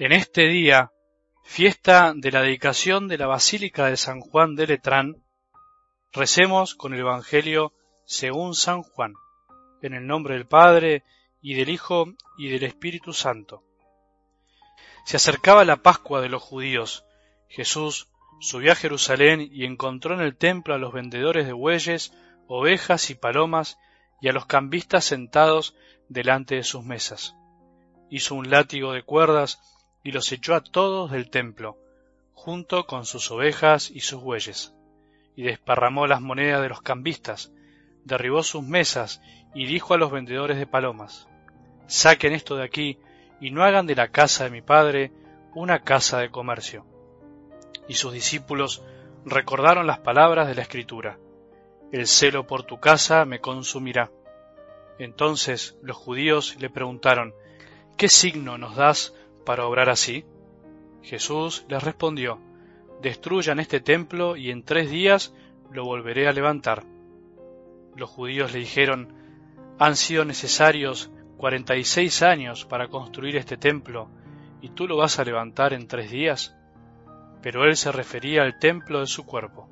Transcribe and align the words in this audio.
En 0.00 0.12
este 0.12 0.46
día, 0.46 0.92
fiesta 1.44 2.14
de 2.16 2.30
la 2.30 2.40
dedicación 2.40 3.06
de 3.06 3.18
la 3.18 3.26
Basílica 3.26 3.84
de 3.84 3.98
San 3.98 4.20
Juan 4.22 4.54
de 4.54 4.66
Letrán, 4.66 5.22
recemos 6.10 6.74
con 6.74 6.94
el 6.94 7.00
Evangelio 7.00 7.74
según 8.06 8.54
San 8.54 8.82
Juan, 8.82 9.12
en 9.82 9.92
el 9.92 10.06
nombre 10.06 10.36
del 10.36 10.46
Padre, 10.46 11.04
y 11.42 11.52
del 11.52 11.68
Hijo, 11.68 12.06
y 12.38 12.48
del 12.48 12.62
Espíritu 12.62 13.12
Santo. 13.12 13.62
Se 15.04 15.18
acercaba 15.18 15.66
la 15.66 15.82
Pascua 15.82 16.22
de 16.22 16.30
los 16.30 16.42
judíos. 16.42 17.04
Jesús 17.50 18.08
subió 18.40 18.72
a 18.72 18.76
Jerusalén 18.76 19.50
y 19.52 19.66
encontró 19.66 20.14
en 20.14 20.22
el 20.22 20.34
templo 20.34 20.72
a 20.72 20.78
los 20.78 20.94
vendedores 20.94 21.44
de 21.44 21.52
bueyes, 21.52 22.14
ovejas 22.46 23.10
y 23.10 23.16
palomas, 23.16 23.76
y 24.22 24.30
a 24.30 24.32
los 24.32 24.46
cambistas 24.46 25.04
sentados 25.04 25.74
delante 26.08 26.54
de 26.54 26.64
sus 26.64 26.84
mesas. 26.84 27.36
Hizo 28.08 28.34
un 28.34 28.48
látigo 28.48 28.94
de 28.94 29.02
cuerdas 29.02 29.60
y 30.02 30.12
los 30.12 30.32
echó 30.32 30.54
a 30.54 30.62
todos 30.62 31.10
del 31.10 31.30
templo, 31.30 31.76
junto 32.34 32.86
con 32.86 33.04
sus 33.04 33.30
ovejas 33.30 33.90
y 33.90 34.00
sus 34.00 34.22
bueyes, 34.22 34.74
y 35.36 35.42
desparramó 35.42 36.06
las 36.06 36.20
monedas 36.20 36.62
de 36.62 36.68
los 36.68 36.82
cambistas, 36.82 37.52
derribó 38.04 38.42
sus 38.42 38.62
mesas 38.62 39.20
y 39.54 39.66
dijo 39.66 39.94
a 39.94 39.98
los 39.98 40.10
vendedores 40.10 40.58
de 40.58 40.66
palomas, 40.66 41.28
Saquen 41.86 42.32
esto 42.32 42.56
de 42.56 42.64
aquí 42.64 42.98
y 43.40 43.50
no 43.50 43.64
hagan 43.64 43.86
de 43.86 43.96
la 43.96 44.08
casa 44.08 44.44
de 44.44 44.50
mi 44.50 44.62
padre 44.62 45.12
una 45.54 45.80
casa 45.80 46.18
de 46.18 46.30
comercio. 46.30 46.86
Y 47.88 47.94
sus 47.94 48.12
discípulos 48.12 48.84
recordaron 49.24 49.86
las 49.86 49.98
palabras 49.98 50.46
de 50.46 50.54
la 50.54 50.62
Escritura, 50.62 51.18
El 51.92 52.06
celo 52.06 52.46
por 52.46 52.62
tu 52.62 52.78
casa 52.78 53.24
me 53.24 53.40
consumirá. 53.40 54.10
Entonces 54.98 55.76
los 55.82 55.96
judíos 55.96 56.56
le 56.60 56.70
preguntaron, 56.70 57.34
¿qué 57.96 58.08
signo 58.08 58.58
nos 58.58 58.76
das 58.76 59.14
para 59.44 59.66
obrar 59.66 59.88
así? 59.88 60.24
Jesús 61.02 61.64
les 61.68 61.82
respondió, 61.82 62.38
Destruyan 63.02 63.60
este 63.60 63.80
templo 63.80 64.36
y 64.36 64.50
en 64.50 64.62
tres 64.62 64.90
días 64.90 65.34
lo 65.70 65.84
volveré 65.84 66.28
a 66.28 66.32
levantar. 66.32 66.84
Los 67.96 68.10
judíos 68.10 68.52
le 68.52 68.58
dijeron, 68.58 69.14
Han 69.78 69.96
sido 69.96 70.24
necesarios 70.24 71.10
cuarenta 71.38 71.76
y 71.76 71.84
seis 71.84 72.22
años 72.22 72.66
para 72.66 72.88
construir 72.88 73.36
este 73.36 73.56
templo, 73.56 74.10
¿y 74.60 74.68
tú 74.68 74.86
lo 74.86 74.98
vas 74.98 75.18
a 75.18 75.24
levantar 75.24 75.72
en 75.72 75.88
tres 75.88 76.10
días? 76.10 76.54
Pero 77.40 77.64
él 77.64 77.76
se 77.76 77.90
refería 77.90 78.42
al 78.42 78.58
templo 78.58 79.00
de 79.00 79.06
su 79.06 79.24
cuerpo. 79.24 79.66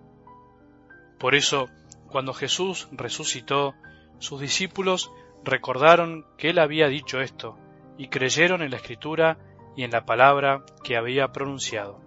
Por 1.18 1.34
eso, 1.34 1.68
cuando 2.08 2.32
Jesús 2.32 2.88
resucitó, 2.92 3.74
sus 4.18 4.40
discípulos 4.40 5.12
recordaron 5.44 6.24
que 6.38 6.50
él 6.50 6.58
había 6.58 6.88
dicho 6.88 7.20
esto, 7.20 7.58
y 7.98 8.08
creyeron 8.08 8.62
en 8.62 8.70
la 8.70 8.78
escritura 8.78 9.36
y 9.78 9.84
en 9.84 9.92
la 9.92 10.04
palabra 10.04 10.64
que 10.82 10.96
había 10.96 11.28
pronunciado. 11.28 12.00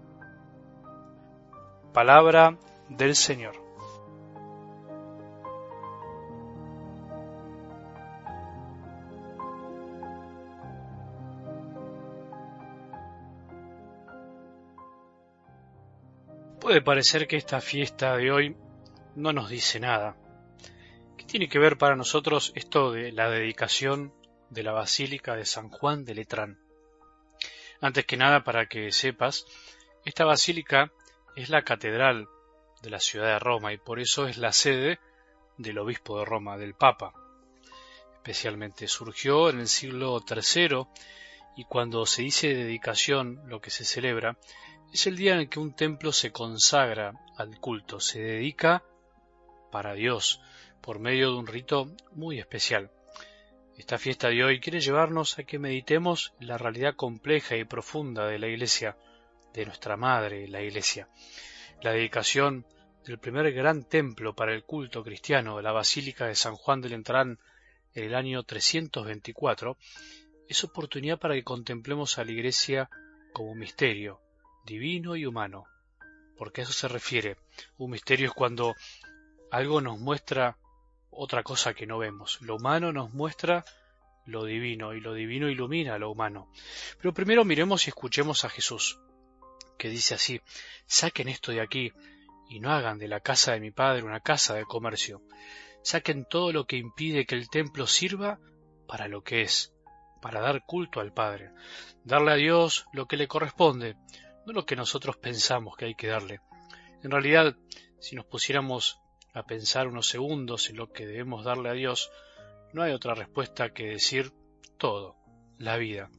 Palabra 1.94 2.58
del 2.90 3.16
Señor. 3.16 3.56
Puede 16.60 16.82
parecer 16.82 17.26
que 17.30 17.38
esta 17.38 17.62
fiesta 17.62 18.18
de 18.18 18.34
hoy 18.34 18.58
no 19.16 19.32
nos 19.32 19.50
dice 19.50 19.80
nada. 19.80 20.18
¿Qué 21.16 21.24
tiene 21.24 21.48
que 21.48 21.58
ver 21.58 21.78
para 21.78 21.96
nosotros 21.96 22.52
esto 22.54 22.92
de 22.92 23.14
la 23.14 23.30
dedicación 23.30 24.14
de 24.50 24.64
la 24.64 24.74
Basílica 24.74 25.38
de 25.38 25.46
San 25.46 25.70
Juan 25.70 26.04
de 26.04 26.16
Letrán? 26.16 26.61
Antes 27.82 28.06
que 28.06 28.16
nada, 28.16 28.44
para 28.44 28.68
que 28.68 28.92
sepas, 28.92 29.46
esta 30.06 30.24
basílica 30.24 30.92
es 31.36 31.50
la 31.50 31.64
catedral 31.64 32.28
de 32.84 32.90
la 32.92 33.00
ciudad 33.00 33.28
de 33.28 33.40
Roma 33.40 33.74
y 33.74 33.78
por 33.78 34.00
eso 34.00 34.28
es 34.28 34.38
la 34.38 34.54
sede 34.54 35.00
del 35.58 35.80
obispo 35.80 36.20
de 36.20 36.26
Roma, 36.26 36.58
del 36.58 36.76
Papa. 36.76 37.14
Especialmente 38.14 38.88
surgió 38.88 39.50
en 39.50 39.60
el 39.60 39.68
siglo 39.68 40.24
III 40.30 40.86
y 41.58 41.66
cuando 41.66 42.06
se 42.06 42.22
dice 42.22 42.54
dedicación, 42.54 43.42
lo 43.48 43.60
que 43.60 43.72
se 43.72 43.84
celebra, 43.84 44.38
es 44.94 45.08
el 45.08 45.18
día 45.18 45.40
en 45.40 45.50
que 45.50 45.60
un 45.60 45.74
templo 45.76 46.12
se 46.12 46.32
consagra 46.32 47.14
al 47.36 47.60
culto, 47.60 48.00
se 48.00 48.22
dedica 48.22 48.84
para 49.72 49.94
Dios 49.94 50.40
por 50.82 51.00
medio 51.00 51.32
de 51.32 51.38
un 51.38 51.48
rito 51.48 51.90
muy 52.12 52.40
especial. 52.40 52.92
Esta 53.78 53.98
fiesta 53.98 54.30
de 54.30 54.44
hoy 54.44 54.60
quiere 54.60 54.82
llevarnos 54.82 55.40
a 55.40 55.44
que 55.44 55.58
meditemos 55.58 56.34
la 56.40 56.58
realidad 56.58 56.96
compleja 56.96 57.56
y 57.56 57.64
profunda 57.64 58.28
de 58.28 58.38
la 58.38 58.48
Iglesia, 58.48 58.98
de 59.54 59.66
nuestra 59.66 59.98
Madre, 59.98 60.48
la 60.48 60.62
Iglesia. 60.62 61.08
La 61.82 61.92
dedicación 61.92 62.66
del 63.06 63.18
primer 63.18 63.52
gran 63.54 63.86
templo 63.86 64.36
para 64.36 64.54
el 64.54 64.64
culto 64.64 65.04
cristiano 65.04 65.58
de 65.58 65.64
la 65.64 65.72
Basílica 65.72 66.28
de 66.28 66.36
San 66.36 66.56
Juan 66.56 66.82
del 66.82 66.94
Entrán 66.94 67.40
en 67.94 68.04
el 68.04 68.14
año 68.14 68.44
324 68.44 69.78
es 70.48 70.64
oportunidad 70.64 71.18
para 71.18 71.34
que 71.34 71.44
contemplemos 71.44 72.18
a 72.18 72.26
la 72.26 72.32
Iglesia 72.32 72.90
como 73.34 73.52
un 73.52 73.60
misterio, 73.60 74.20
divino 74.66 75.16
y 75.16 75.26
humano. 75.26 75.66
Porque 76.38 76.62
a 76.62 76.64
eso 76.66 76.74
se 76.74 76.88
refiere. 76.88 77.38
Un 77.78 77.92
misterio 77.92 78.28
es 78.28 78.34
cuando 78.34 78.76
algo 79.50 79.80
nos 79.80 79.98
muestra 80.00 80.58
otra 81.12 81.44
cosa 81.44 81.74
que 81.74 81.86
no 81.86 81.98
vemos. 82.00 82.40
Lo 82.42 82.56
humano 82.56 82.92
nos 82.92 83.14
muestra 83.14 83.64
lo 84.26 84.46
divino 84.46 84.94
y 84.94 85.02
lo 85.02 85.14
divino 85.14 85.50
ilumina 85.50 85.98
lo 85.98 86.12
humano. 86.12 86.50
Pero 86.98 87.14
primero 87.14 87.46
miremos 87.46 87.86
y 87.86 87.90
escuchemos 87.90 88.46
a 88.46 88.50
Jesús, 88.50 89.00
que 89.78 89.90
dice 89.90 90.16
así, 90.16 90.42
saquen 90.86 91.28
esto 91.28 91.52
de 91.52 91.62
aquí 91.62 91.92
y 92.50 92.60
no 92.60 92.72
hagan 92.72 92.98
de 92.98 93.08
la 93.08 93.20
casa 93.20 93.54
de 93.54 93.60
mi 93.60 93.72
Padre 93.72 94.04
una 94.04 94.20
casa 94.20 94.56
de 94.56 94.66
comercio. 94.66 95.22
Saquen 95.84 96.26
todo 96.26 96.52
lo 96.52 96.66
que 96.66 96.78
impide 96.78 97.26
que 97.26 97.36
el 97.36 97.50
templo 97.50 97.88
sirva 97.88 98.40
para 98.88 99.08
lo 99.08 99.24
que 99.24 99.42
es, 99.42 99.74
para 100.22 100.42
dar 100.42 100.66
culto 100.66 101.00
al 101.00 101.14
Padre, 101.14 101.52
darle 102.04 102.32
a 102.32 102.36
Dios 102.36 102.86
lo 102.94 103.08
que 103.08 103.18
le 103.18 103.28
corresponde, 103.28 103.96
no 104.46 104.54
lo 104.54 104.66
que 104.66 104.76
nosotros 104.76 105.18
pensamos 105.18 105.76
que 105.76 105.86
hay 105.86 105.96
que 105.96 106.08
darle. 106.08 106.42
En 107.04 107.10
realidad, 107.10 107.56
si 108.00 108.16
nos 108.16 108.26
pusiéramos 108.26 109.01
a 109.34 109.44
pensar 109.44 109.88
unos 109.88 110.08
segundos 110.08 110.70
en 110.70 110.78
lo 110.78 110.92
que 110.92 111.06
debemos 111.06 111.44
darle 111.44 111.70
a 111.70 111.74
Dios, 111.74 112.12
no 112.74 112.84
hay 112.84 112.92
otra 112.92 113.16
respuesta 113.16 113.74
que 113.74 113.88
decir 113.88 114.32
todo, 114.78 115.16
la 115.58 115.78
vida. 115.78 116.10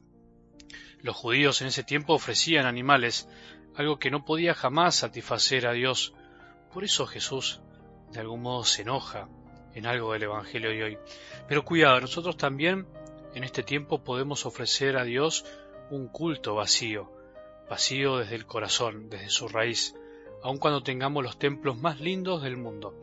Los 0.99 1.15
judíos 1.15 1.61
en 1.61 1.67
ese 1.67 1.83
tiempo 1.83 2.13
ofrecían 2.13 2.65
animales, 2.65 3.27
algo 3.75 3.99
que 3.99 4.11
no 4.11 4.23
podía 4.23 4.53
jamás 4.53 4.95
satisfacer 4.95 5.67
a 5.67 5.73
Dios. 5.73 6.13
Por 6.71 6.83
eso 6.83 7.05
Jesús 7.05 7.61
de 8.11 8.19
algún 8.19 8.41
modo 8.41 8.63
se 8.63 8.83
enoja 8.83 9.27
en 9.73 9.85
algo 9.85 10.13
del 10.13 10.23
Evangelio 10.23 10.69
de 10.69 10.83
hoy. 10.83 10.97
Pero 11.47 11.65
cuidado, 11.65 11.99
nosotros 11.99 12.37
también 12.37 12.87
en 13.33 13.43
este 13.43 13.63
tiempo 13.63 14.03
podemos 14.03 14.45
ofrecer 14.45 14.97
a 14.97 15.03
Dios 15.03 15.45
un 15.89 16.07
culto 16.07 16.55
vacío, 16.55 17.11
vacío 17.69 18.17
desde 18.17 18.35
el 18.35 18.45
corazón, 18.45 19.09
desde 19.09 19.29
su 19.29 19.47
raíz, 19.47 19.95
aun 20.43 20.57
cuando 20.57 20.83
tengamos 20.83 21.23
los 21.23 21.39
templos 21.39 21.77
más 21.77 21.99
lindos 21.99 22.43
del 22.43 22.57
mundo. 22.57 22.93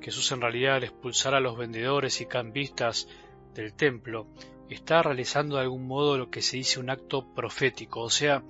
Jesús 0.00 0.30
en 0.32 0.40
realidad 0.40 0.76
al 0.76 0.84
expulsar 0.84 1.34
a 1.34 1.40
los 1.40 1.56
vendedores 1.56 2.20
y 2.20 2.26
cambistas 2.26 3.08
del 3.54 3.74
templo 3.74 4.26
está 4.68 5.02
realizando 5.02 5.56
de 5.56 5.62
algún 5.62 5.86
modo 5.86 6.16
lo 6.16 6.30
que 6.30 6.42
se 6.42 6.56
dice 6.56 6.80
un 6.80 6.90
acto 6.90 7.34
profético, 7.34 8.00
o 8.00 8.10
sea, 8.10 8.42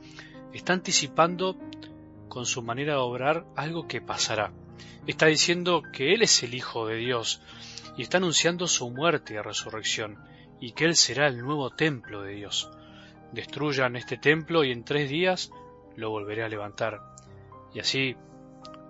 está 0.53 0.75
anticipando 0.75 1.57
con 2.29 2.47
su 2.47 2.63
manera 2.63 2.95
de 2.95 3.01
obrar 3.01 3.47
algo 3.57 3.89
que 3.89 4.01
pasará. 4.01 4.53
Está 5.07 5.27
diciendo 5.27 5.83
que 5.93 6.13
Él 6.15 6.23
es 6.23 6.43
el 6.43 6.55
Hijo 6.55 6.87
de 6.87 6.97
Dios 6.97 7.41
y 7.97 8.03
está 8.03 8.19
anunciando 8.19 8.69
su 8.69 8.91
muerte 8.91 9.35
y 9.35 9.39
resurrección 9.39 10.19
y 10.61 10.73
que 10.73 10.85
Él 10.85 10.95
será 10.95 11.27
el 11.27 11.39
nuevo 11.39 11.71
templo 11.71 12.23
de 12.23 12.35
Dios. 12.35 12.71
Destruyan 13.33 13.97
este 13.97 14.17
templo 14.19 14.65
y 14.65 14.73
en 14.73 14.85
tres 14.85 15.09
días 15.09 15.51
lo 15.97 16.11
volveré 16.11 16.43
a 16.45 16.49
levantar. 16.49 17.01
Y 17.73 17.81
así, 17.81 18.17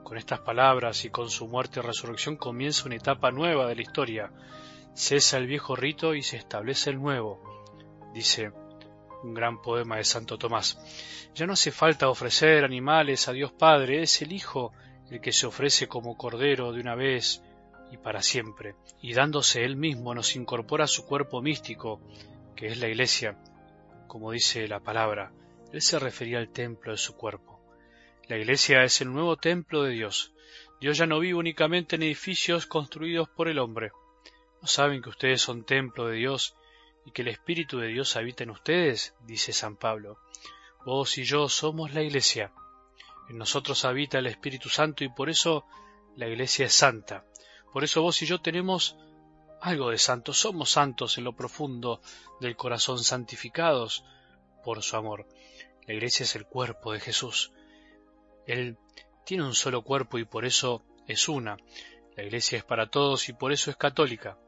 con 0.03 0.19
estas 0.19 0.41
palabras 0.41 1.05
y 1.05 1.11
con 1.11 1.31
su 1.31 1.47
muerte 1.47 1.81
y 1.81 1.82
resurrección 1.82 2.37
comienza 2.37 2.87
una 2.87 2.97
etapa 2.97 3.31
nueva 3.31 3.67
de 3.69 3.77
la 3.77 3.82
historia. 3.82 4.32
Cesa 4.94 5.37
el 5.37 5.47
viejo 5.47 5.77
rito 5.77 6.15
y 6.15 6.23
se 6.23 6.37
establece 6.37 6.91
el 6.91 7.00
nuevo, 7.00 7.41
dice 8.12 8.53
un 9.23 9.35
gran 9.35 9.61
poema 9.61 9.97
de 9.97 10.05
Santo 10.05 10.38
Tomás. 10.38 10.79
Ya 11.35 11.47
no 11.47 11.53
hace 11.53 11.71
falta 11.71 12.09
ofrecer 12.09 12.65
animales 12.65 13.29
a 13.29 13.32
Dios 13.32 13.53
Padre, 13.53 14.03
es 14.03 14.21
el 14.23 14.32
Hijo 14.32 14.73
el 15.11 15.21
que 15.21 15.33
se 15.33 15.47
ofrece 15.47 15.88
como 15.88 16.17
Cordero 16.17 16.73
de 16.73 16.81
una 16.81 16.94
vez 16.94 17.43
y 17.91 17.97
para 17.97 18.23
siempre, 18.23 18.76
y 19.03 19.12
dándose 19.15 19.65
él 19.65 19.76
mismo 19.76 20.15
nos 20.15 20.37
incorpora 20.37 20.85
a 20.85 20.88
su 20.88 21.05
cuerpo 21.05 21.43
místico, 21.43 22.00
que 22.55 22.69
es 22.69 22.79
la 22.79 22.88
Iglesia, 22.88 23.37
como 24.06 24.31
dice 24.31 24.69
la 24.69 24.81
palabra. 24.81 25.33
Él 25.73 25.83
se 25.83 25.99
refería 25.99 26.38
al 26.38 26.50
templo 26.50 26.93
de 26.93 26.99
su 26.99 27.17
cuerpo. 27.17 27.60
La 28.31 28.38
iglesia 28.38 28.85
es 28.85 29.00
el 29.00 29.12
nuevo 29.12 29.37
templo 29.37 29.82
de 29.82 29.91
Dios. 29.91 30.32
Dios 30.81 30.97
ya 30.97 31.05
no 31.05 31.19
vive 31.19 31.35
únicamente 31.35 31.97
en 31.97 32.05
edificios 32.05 32.65
construidos 32.65 33.29
por 33.29 33.49
el 33.49 33.59
hombre. 33.59 33.91
¿No 34.62 34.69
saben 34.69 35.03
que 35.03 35.09
ustedes 35.09 35.43
son 35.43 35.65
templo 35.65 36.06
de 36.06 36.19
Dios 36.19 36.55
y 37.05 37.11
que 37.11 37.23
el 37.23 37.29
Espíritu 37.29 37.81
de 37.81 37.88
Dios 37.88 38.15
habita 38.15 38.44
en 38.44 38.50
ustedes? 38.50 39.17
dice 39.27 39.53
San 39.53 39.75
Pablo. 39.77 40.21
Vos 40.87 41.19
y 41.19 41.25
yo 41.25 41.49
somos 41.49 41.93
la 41.93 42.03
Iglesia. 42.03 42.53
En 43.29 43.37
nosotros 43.37 43.85
habita 43.85 44.21
el 44.21 44.29
Espíritu 44.29 44.69
Santo 44.69 45.03
y 45.03 45.09
por 45.09 45.29
eso 45.29 45.67
la 46.15 46.29
Iglesia 46.29 46.67
es 46.67 46.73
santa. 46.73 47.25
Por 47.73 47.83
eso 47.83 48.00
vos 48.00 48.23
y 48.23 48.26
yo 48.26 48.41
tenemos 48.41 48.97
algo 49.61 49.91
de 49.91 49.99
santo. 49.99 50.33
Somos 50.33 50.71
santos 50.71 51.19
en 51.19 51.25
lo 51.25 51.35
profundo 51.35 52.00
del 52.41 52.55
corazón, 52.55 53.03
santificados 53.03 54.05
por 54.62 54.85
su 54.85 54.97
amor. 54.97 55.26
La 55.88 55.94
Iglesia 55.94 56.23
es 56.23 56.37
el 56.37 56.47
cuerpo 56.47 56.93
de 56.93 57.00
Jesús. 57.00 57.50
Él 58.47 58.77
tiene 59.25 59.45
un 59.45 59.55
solo 59.55 59.83
cuerpo 59.83 60.19
y 60.19 60.25
por 60.25 60.45
eso 60.45 60.85
es 61.07 61.29
una. 61.29 61.57
La 62.17 62.25
Iglesia 62.25 62.59
es 62.59 62.65
para 62.65 62.91
todos 62.91 63.29
y 63.29 63.33
por 63.33 63.53
eso 63.53 63.71
es 63.71 63.77
católica. 63.77 64.39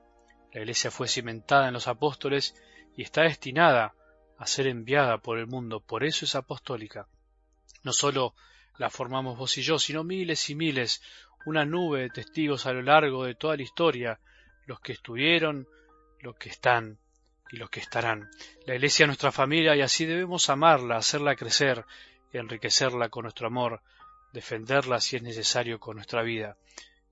La 0.52 0.60
Iglesia 0.60 0.90
fue 0.90 1.08
cimentada 1.08 1.68
en 1.68 1.74
los 1.74 1.88
apóstoles 1.88 2.54
y 2.96 3.02
está 3.02 3.22
destinada 3.22 3.94
a 4.38 4.46
ser 4.46 4.66
enviada 4.66 5.18
por 5.18 5.38
el 5.38 5.46
mundo, 5.46 5.80
por 5.80 6.04
eso 6.04 6.24
es 6.24 6.34
apostólica. 6.34 7.06
No 7.84 7.92
solo 7.92 8.34
la 8.78 8.90
formamos 8.90 9.38
vos 9.38 9.56
y 9.58 9.62
yo, 9.62 9.78
sino 9.78 10.04
miles 10.04 10.50
y 10.50 10.54
miles, 10.54 11.02
una 11.46 11.64
nube 11.64 12.02
de 12.02 12.10
testigos 12.10 12.66
a 12.66 12.72
lo 12.72 12.82
largo 12.82 13.24
de 13.24 13.34
toda 13.34 13.56
la 13.56 13.62
historia, 13.62 14.20
los 14.66 14.80
que 14.80 14.92
estuvieron, 14.92 15.66
los 16.20 16.36
que 16.36 16.48
están 16.48 16.98
y 17.50 17.56
los 17.56 17.70
que 17.70 17.80
estarán. 17.80 18.30
La 18.66 18.74
Iglesia 18.74 19.04
es 19.04 19.08
nuestra 19.08 19.32
familia 19.32 19.76
y 19.76 19.80
así 19.80 20.06
debemos 20.06 20.48
amarla, 20.50 20.96
hacerla 20.96 21.36
crecer, 21.36 21.84
enriquecerla 22.32 23.08
con 23.08 23.24
nuestro 23.24 23.46
amor, 23.46 23.82
defenderla 24.32 25.00
si 25.00 25.16
es 25.16 25.22
necesario 25.22 25.78
con 25.78 25.96
nuestra 25.96 26.22
vida. 26.22 26.56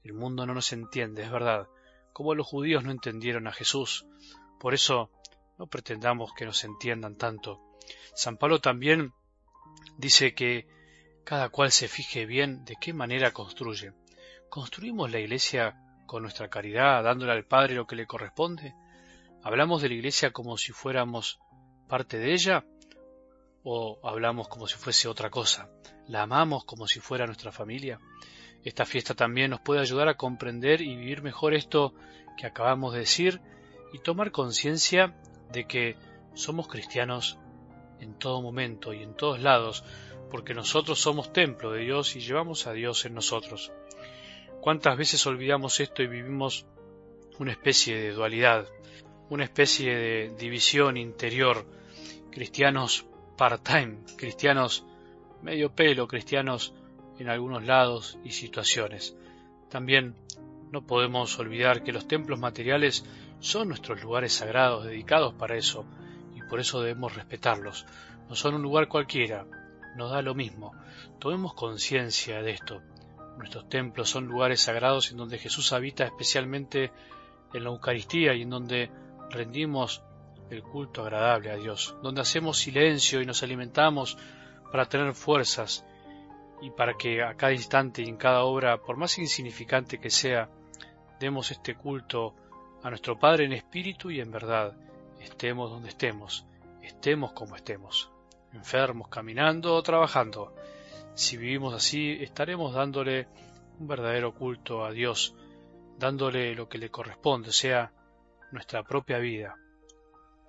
El 0.03 0.15
mundo 0.15 0.47
no 0.47 0.55
nos 0.55 0.73
entiende, 0.73 1.23
es 1.23 1.31
verdad, 1.31 1.69
como 2.13 2.35
los 2.35 2.47
judíos 2.47 2.85
no 2.85 2.91
entendieron 2.91 3.47
a 3.47 3.53
Jesús. 3.53 4.07
Por 4.59 4.75
eso 4.75 5.11
no 5.59 5.67
pretendamos 5.67 6.33
que 6.33 6.47
nos 6.47 6.65
entiendan 6.65 7.17
tanto. 7.17 7.61
San 8.15 8.37
Pablo 8.37 8.61
también 8.61 9.13
dice 9.99 10.35
que 10.35 10.67
cada 11.25 11.51
cual 11.51 11.71
se 11.71 11.89
fije 11.89 12.27
bien 12.27 12.65
de 12.65 12.77
qué 12.81 12.93
manera 12.93 13.33
construye. 13.33 13.93
¿Construimos 14.49 15.11
la 15.11 15.21
iglesia 15.21 15.81
con 16.07 16.23
nuestra 16.23 16.49
caridad, 16.49 17.05
dándole 17.05 17.33
al 17.33 17.45
Padre 17.45 17.75
lo 17.75 17.87
que 17.87 17.97
le 17.97 18.07
corresponde? 18.07 18.75
¿Hablamos 19.43 19.81
de 19.81 19.89
la 19.89 19.95
iglesia 19.95 20.33
como 20.33 20.57
si 20.57 20.73
fuéramos 20.73 21.39
parte 21.89 22.19
de 22.19 22.33
ella? 22.33 22.65
¿O 23.63 23.99
hablamos 24.03 24.49
como 24.49 24.67
si 24.67 24.77
fuese 24.77 25.07
otra 25.07 25.29
cosa? 25.29 25.69
¿La 26.09 26.23
amamos 26.23 26.65
como 26.65 26.87
si 26.87 26.99
fuera 27.01 27.27
nuestra 27.27 27.53
familia? 27.53 28.01
Esta 28.65 28.87
fiesta 28.87 29.15
también 29.15 29.51
nos 29.51 29.61
puede 29.61 29.81
ayudar 29.81 30.09
a 30.09 30.17
comprender 30.17 30.81
y 30.81 30.97
vivir 30.97 31.23
mejor 31.23 31.53
esto 31.55 31.95
que 32.39 32.47
acabamos 32.47 32.95
de 32.95 33.01
decir 33.01 33.41
y 33.93 33.99
tomar 33.99 34.31
conciencia 34.31 35.15
de 35.53 35.67
que 35.67 35.97
somos 36.35 36.69
cristianos 36.69 37.39
en 38.01 38.19
todo 38.19 38.41
momento 38.41 38.95
y 38.95 39.03
en 39.03 39.15
todos 39.15 39.41
lados, 39.41 39.85
porque 40.31 40.55
nosotros 40.55 40.99
somos 40.99 41.33
templo 41.33 41.73
de 41.73 41.83
Dios 41.83 42.17
y 42.17 42.21
llevamos 42.21 42.67
a 42.67 42.73
Dios 42.73 43.05
en 43.05 43.15
nosotros. 43.15 43.73
¿Cuántas 44.63 44.97
veces 44.97 45.27
olvidamos 45.27 45.81
esto 45.81 46.03
y 46.03 46.07
vivimos 46.07 46.67
una 47.39 47.53
especie 47.53 47.99
de 47.99 48.13
dualidad, 48.13 48.69
una 49.29 49.45
especie 49.45 49.95
de 49.95 50.35
división 50.39 50.97
interior, 50.97 51.67
cristianos 52.31 53.07
part-time, 53.41 54.01
cristianos 54.19 54.85
medio 55.41 55.75
pelo, 55.75 56.07
cristianos 56.07 56.75
en 57.19 57.31
algunos 57.31 57.65
lados 57.65 58.19
y 58.23 58.33
situaciones. 58.33 59.17
También 59.71 60.15
no 60.71 60.87
podemos 60.87 61.39
olvidar 61.39 61.83
que 61.83 61.95
los 61.95 62.07
templos 62.07 62.39
materiales 62.39 63.03
son 63.39 63.69
nuestros 63.69 64.03
lugares 64.03 64.35
sagrados 64.35 64.85
dedicados 64.85 65.33
para 65.33 65.57
eso, 65.57 65.87
y 66.37 66.43
por 66.43 66.61
eso 66.61 66.83
debemos 66.83 67.15
respetarlos. 67.15 67.87
No 68.29 68.37
son 68.37 68.57
un 68.57 68.63
lugar 68.63 68.89
cualquiera, 68.89 69.47
nos 69.97 70.11
da 70.11 70.21
lo 70.21 70.35
mismo. 70.35 70.75
Tomemos 71.19 71.55
conciencia 71.55 72.43
de 72.43 72.51
esto. 72.51 72.83
Nuestros 73.39 73.71
templos 73.71 74.11
son 74.11 74.27
lugares 74.27 74.61
sagrados 74.61 75.13
en 75.13 75.17
donde 75.17 75.39
Jesús 75.39 75.73
habita 75.73 76.05
especialmente 76.05 76.93
en 77.55 77.65
la 77.65 77.71
Eucaristía 77.71 78.35
y 78.35 78.43
en 78.43 78.51
donde 78.51 78.91
rendimos 79.31 80.03
el 80.51 80.63
culto 80.63 81.03
agradable 81.03 81.51
a 81.51 81.57
Dios, 81.57 81.97
donde 82.03 82.21
hacemos 82.21 82.59
silencio 82.59 83.21
y 83.21 83.27
nos 83.27 83.43
alimentamos 83.43 84.19
para 84.71 84.87
tener 84.87 85.15
fuerzas 85.15 85.85
y 86.61 86.71
para 86.71 86.95
que 86.95 87.23
a 87.23 87.35
cada 87.35 87.53
instante 87.53 88.03
y 88.03 88.09
en 88.09 88.17
cada 88.17 88.43
obra, 88.43 88.79
por 88.79 88.97
más 88.97 89.19
insignificante 89.19 89.99
que 89.99 90.11
sea, 90.11 90.51
demos 91.19 91.51
este 91.51 91.75
culto 91.75 92.35
a 92.83 92.91
nuestro 92.91 93.19
Padre 93.19 93.45
en 93.45 93.53
espíritu 93.53 94.11
y 94.11 94.21
en 94.21 94.31
verdad, 94.31 94.77
estemos 95.21 95.71
donde 95.71 95.91
estemos, 95.91 96.47
estemos 96.83 97.33
como 97.33 97.57
estemos, 97.57 98.11
enfermos, 98.53 99.09
caminando 99.09 99.75
o 99.75 99.83
trabajando. 99.83 100.55
Si 101.15 101.37
vivimos 101.37 101.75
así, 101.75 102.19
estaremos 102.21 102.75
dándole 102.75 103.29
un 103.79 103.87
verdadero 103.87 104.35
culto 104.35 104.85
a 104.85 104.93
Dios, 104.93 105.35
dándole 105.99 106.55
lo 106.55 106.69
que 106.69 106.79
le 106.79 106.91
corresponde, 106.91 107.53
sea 107.53 107.93
nuestra 108.53 108.83
propia 108.83 109.19
vida, 109.19 109.57